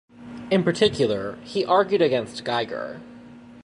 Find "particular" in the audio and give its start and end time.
0.63-1.37